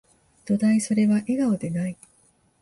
[0.47, 1.95] どだい、それは、笑顔でない